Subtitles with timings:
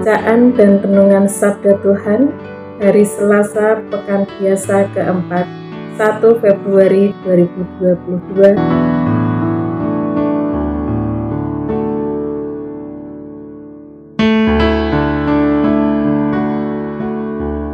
[0.00, 2.32] Bacaan dan Renungan Sabda Tuhan
[2.80, 5.44] Hari Selasa Pekan Biasa keempat
[6.00, 8.16] 1 Februari 2022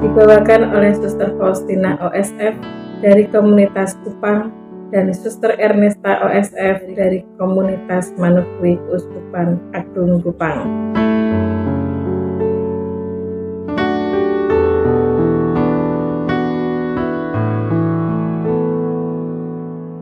[0.03, 2.59] Dibawakan oleh Suster Faustina OSF
[3.07, 4.51] dari komunitas Kupang
[4.91, 10.86] dan Suster Ernesta OSF dari komunitas Manukwi Uskupan Agung Kupang.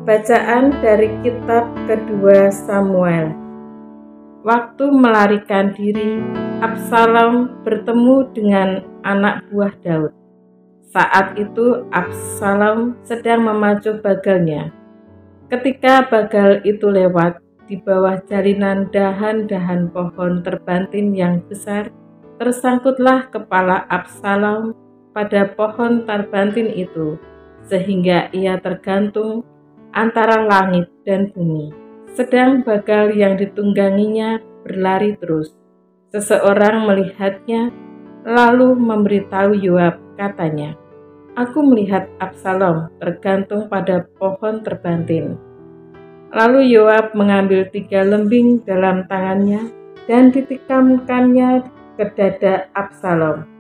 [0.05, 3.33] Bacaan dari kitab kedua Samuel
[4.45, 6.21] Waktu melarikan diri,
[6.61, 10.13] Absalom bertemu dengan anak buah Daud.
[10.93, 14.77] Saat itu Absalom sedang memacu bagalnya.
[15.49, 21.89] Ketika bagal itu lewat, di bawah jalinan dahan-dahan pohon terbantin yang besar,
[22.37, 24.77] tersangkutlah kepala Absalom
[25.17, 27.17] pada pohon terbantin itu,
[27.65, 29.54] sehingga ia tergantung
[29.95, 31.71] antara langit dan bumi.
[32.19, 35.55] Sedang bagal yang ditungganginya berlari terus.
[36.11, 37.71] Seseorang melihatnya,
[38.27, 40.75] lalu memberitahu Yoab, katanya,
[41.35, 45.35] Aku melihat Absalom tergantung pada pohon terbantin.
[46.31, 49.71] Lalu Yoab mengambil tiga lembing dalam tangannya
[50.07, 51.67] dan ditikamkannya
[51.99, 53.51] ke dada Absalom.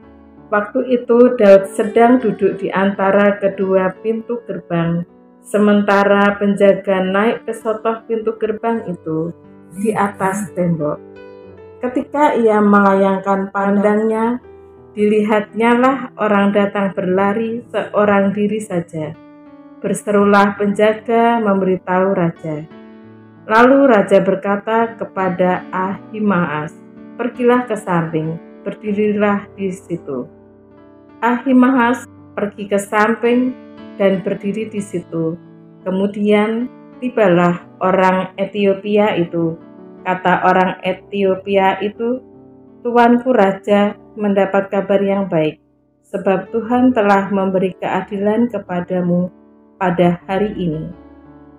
[0.54, 5.02] Waktu itu Daud sedang duduk di antara kedua pintu gerbang
[5.44, 9.28] Sementara penjaga naik ke sotoh pintu gerbang itu
[9.76, 10.96] di atas tembok.
[11.84, 14.40] Ketika ia melayangkan pandangnya,
[14.96, 19.12] dilihatnya lah orang datang berlari seorang diri saja.
[19.84, 22.64] Berserulah penjaga memberitahu raja.
[23.44, 26.72] Lalu raja berkata kepada Ahimaas,
[27.20, 30.24] "Pergilah ke samping, berdirilah di situ."
[31.20, 33.52] Ahimaas pergi ke samping
[34.00, 35.38] dan berdiri di situ.
[35.84, 36.66] Kemudian
[36.98, 39.58] tibalah orang Ethiopia itu.
[40.04, 42.20] Kata orang Ethiopia itu,
[42.84, 45.56] Tuanku Raja mendapat kabar yang baik,
[46.04, 49.32] sebab Tuhan telah memberi keadilan kepadamu
[49.80, 50.92] pada hari ini.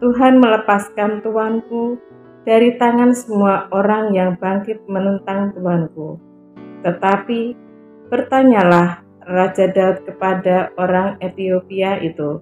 [0.02, 1.98] Tuhan melepaskan tuanku
[2.46, 6.22] dari tangan semua orang yang bangkit menentang tuanku.
[6.86, 7.58] Tetapi
[8.14, 12.40] bertanyalah Raja Daud kepada orang Ethiopia itu,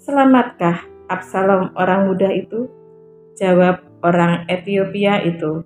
[0.00, 2.66] Selamatkah Absalom orang muda itu?
[3.36, 5.62] Jawab orang Ethiopia itu,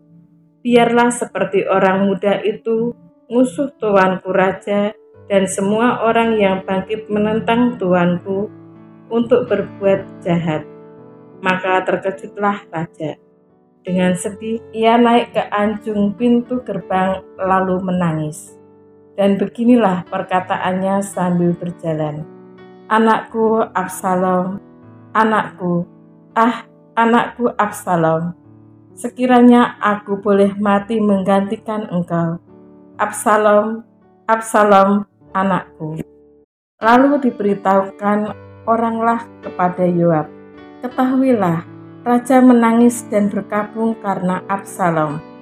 [0.66, 2.91] Biarlah seperti orang muda itu
[3.31, 4.91] musuh tuanku raja
[5.31, 8.50] dan semua orang yang bangkit menentang tuanku
[9.06, 10.66] untuk berbuat jahat.
[11.38, 13.15] Maka terkejutlah raja.
[13.87, 18.59] Dengan sedih, ia naik ke anjung pintu gerbang lalu menangis.
[19.16, 22.21] Dan beginilah perkataannya sambil berjalan.
[22.87, 24.60] Anakku Absalom,
[25.16, 25.88] anakku,
[26.37, 28.37] ah anakku Absalom,
[28.93, 32.37] sekiranya aku boleh mati menggantikan engkau.
[33.00, 33.82] Absalom,
[34.28, 35.97] Absalom, anakku.
[36.78, 38.37] Lalu diberitahukan
[38.69, 40.28] oranglah kepada Yoab,
[40.84, 41.65] ketahuilah,
[42.05, 45.36] raja menangis dan berkabung karena Absalom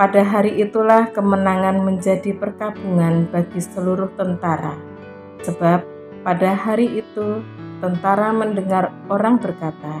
[0.00, 4.72] pada hari itulah kemenangan menjadi perkabungan bagi seluruh tentara.
[5.44, 5.84] Sebab
[6.24, 7.44] pada hari itu
[7.84, 10.00] tentara mendengar orang berkata,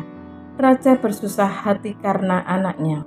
[0.56, 3.04] Raja bersusah hati karena anaknya.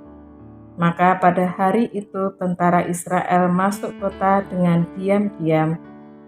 [0.78, 5.74] Maka pada hari itu tentara Israel masuk kota dengan diam-diam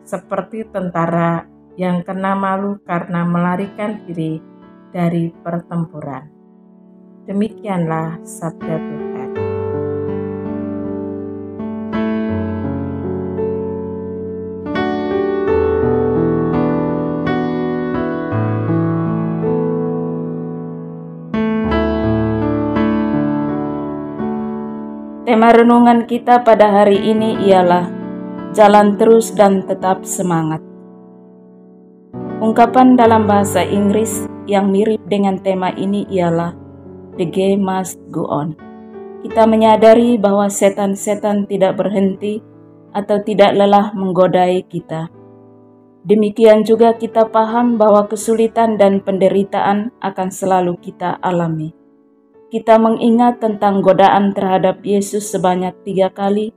[0.03, 1.47] seperti tentara
[1.79, 4.43] yang kena malu karena melarikan diri
[4.91, 6.27] dari pertempuran.
[7.31, 9.16] Demikianlah sabda Tuhan.
[25.37, 27.93] Tema renungan kita pada hari ini ialah
[28.57, 30.65] jalan terus dan tetap semangat.
[32.41, 36.57] Ungkapan dalam bahasa Inggris yang mirip dengan tema ini ialah
[37.21, 38.57] The Game Must Go On.
[39.29, 42.41] Kita menyadari bahwa setan-setan tidak berhenti
[42.97, 45.13] atau tidak lelah menggodai kita.
[46.09, 51.76] Demikian juga kita paham bahwa kesulitan dan penderitaan akan selalu kita alami.
[52.57, 56.57] Kita mengingat tentang godaan terhadap Yesus sebanyak tiga kali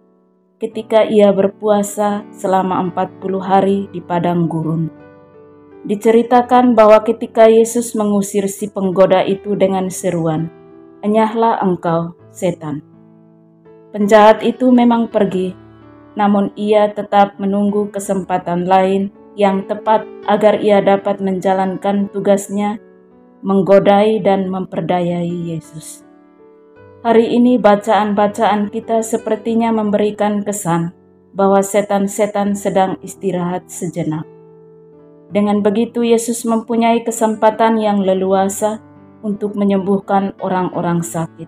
[0.56, 4.88] ketika ia berpuasa selama 40 hari di padang gurun.
[5.84, 10.48] Diceritakan bahwa ketika Yesus mengusir si penggoda itu dengan seruan,
[11.04, 12.80] Enyahlah engkau, setan.
[13.92, 15.52] Penjahat itu memang pergi,
[16.16, 22.80] namun ia tetap menunggu kesempatan lain yang tepat agar ia dapat menjalankan tugasnya
[23.40, 26.04] menggodai dan memperdayai Yesus.
[27.00, 30.92] Hari ini bacaan-bacaan kita sepertinya memberikan kesan
[31.32, 34.28] bahwa setan-setan sedang istirahat sejenak.
[35.32, 38.84] Dengan begitu Yesus mempunyai kesempatan yang leluasa
[39.24, 41.48] untuk menyembuhkan orang-orang sakit.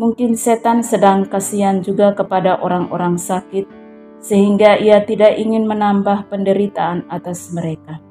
[0.00, 3.68] Mungkin setan sedang kasihan juga kepada orang-orang sakit
[4.18, 8.02] sehingga ia tidak ingin menambah penderitaan atas mereka.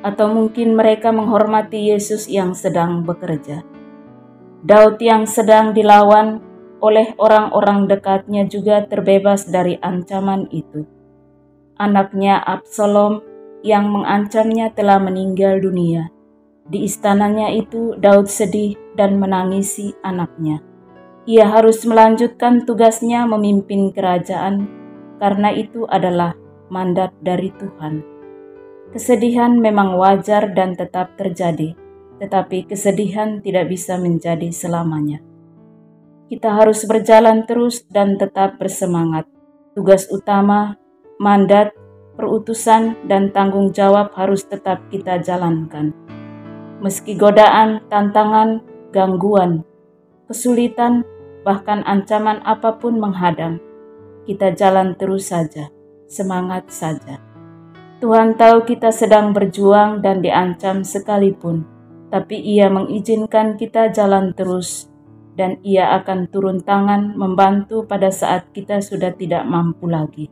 [0.00, 3.60] Atau mungkin mereka menghormati Yesus yang sedang bekerja.
[4.60, 6.40] Daud yang sedang dilawan
[6.80, 10.88] oleh orang-orang dekatnya juga terbebas dari ancaman itu.
[11.76, 13.20] Anaknya Absalom
[13.60, 16.08] yang mengancamnya telah meninggal dunia.
[16.64, 20.64] Di istananya itu Daud sedih dan menangisi anaknya.
[21.28, 24.68] Ia harus melanjutkan tugasnya memimpin kerajaan
[25.20, 26.32] karena itu adalah
[26.72, 28.19] mandat dari Tuhan.
[28.90, 31.78] Kesedihan memang wajar dan tetap terjadi
[32.20, 35.24] tetapi kesedihan tidak bisa menjadi selamanya.
[36.28, 39.26] Kita harus berjalan terus dan tetap bersemangat.
[39.74, 40.76] Tugas utama,
[41.16, 41.72] mandat,
[42.14, 45.96] perutusan, dan tanggung jawab harus tetap kita jalankan.
[46.84, 48.62] Meski godaan, tantangan,
[48.94, 49.64] gangguan,
[50.28, 51.02] kesulitan,
[51.42, 53.58] bahkan ancaman apa pun menghadang,
[54.28, 55.72] kita jalan terus saja,
[56.06, 57.29] semangat saja.
[58.00, 61.80] Tuhan tahu kita sedang berjuang dan diancam sekalipun
[62.10, 64.90] tapi Ia mengizinkan kita jalan terus,
[65.38, 70.26] dan Ia akan turun tangan membantu pada saat kita sudah tidak mampu lagi.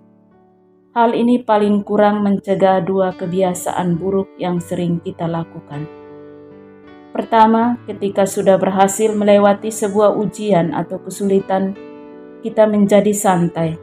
[0.93, 5.87] Hal ini paling kurang mencegah dua kebiasaan buruk yang sering kita lakukan.
[7.15, 11.79] Pertama, ketika sudah berhasil melewati sebuah ujian atau kesulitan,
[12.43, 13.79] kita menjadi santai,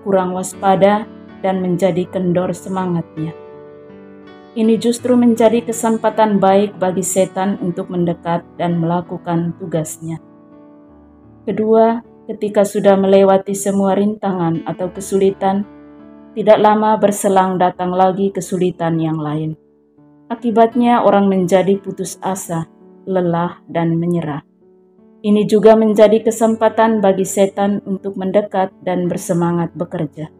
[0.00, 1.04] kurang waspada,
[1.40, 3.36] dan menjadi kendor semangatnya.
[4.50, 10.18] Ini justru menjadi kesempatan baik bagi setan untuk mendekat dan melakukan tugasnya.
[11.46, 15.62] Kedua, ketika sudah melewati semua rintangan atau kesulitan,
[16.34, 19.54] tidak lama berselang datang lagi kesulitan yang lain.
[20.30, 22.66] Akibatnya, orang menjadi putus asa,
[23.06, 24.46] lelah, dan menyerah.
[25.20, 30.32] Ini juga menjadi kesempatan bagi setan untuk mendekat dan bersemangat bekerja.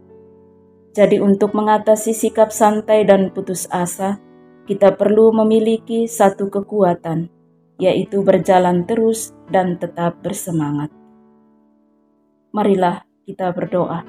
[0.90, 4.18] Jadi, untuk mengatasi sikap santai dan putus asa,
[4.66, 7.30] kita perlu memiliki satu kekuatan,
[7.78, 10.90] yaitu berjalan terus dan tetap bersemangat.
[12.50, 14.02] Marilah kita berdoa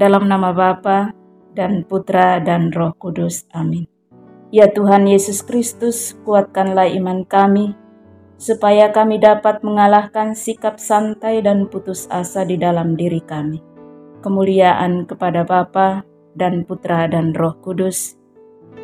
[0.00, 1.12] dalam nama Bapa
[1.52, 3.44] dan Putra dan Roh Kudus.
[3.52, 3.84] Amin.
[4.48, 7.76] Ya Tuhan Yesus Kristus, kuatkanlah iman kami,
[8.40, 13.65] supaya kami dapat mengalahkan sikap santai dan putus asa di dalam diri kami
[14.26, 16.02] kemuliaan kepada Bapa
[16.34, 18.18] dan Putra dan Roh Kudus,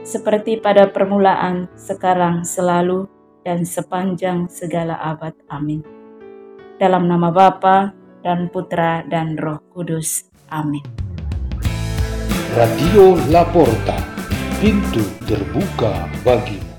[0.06, 3.10] seperti pada permulaan, sekarang, selalu,
[3.42, 5.34] dan sepanjang segala abad.
[5.50, 5.82] Amin.
[6.78, 7.90] Dalam nama Bapa
[8.22, 10.30] dan Putra dan Roh Kudus.
[10.46, 10.86] Amin.
[12.54, 13.98] Radio Laporta,
[14.62, 16.71] pintu terbuka bagimu.